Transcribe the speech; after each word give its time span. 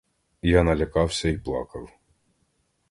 Я 0.41 0.63
налякався 0.63 1.29
й 1.29 1.37
плакав. 1.37 1.89